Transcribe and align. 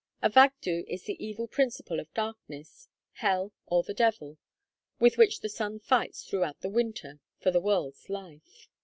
Avagddu 0.23 0.83
is 0.87 1.03
the 1.03 1.23
evil 1.23 1.47
principle 1.47 1.99
of 1.99 2.11
darkness 2.15 2.87
hell, 3.11 3.53
or 3.67 3.83
the 3.83 3.93
devil 3.93 4.39
with 4.99 5.15
which 5.19 5.41
the 5.41 5.47
sun 5.47 5.77
fights 5.77 6.23
throughout 6.23 6.61
the 6.61 6.69
winter 6.71 7.19
for 7.39 7.51
the 7.51 7.61
world's 7.61 8.09
life. 8.09 8.67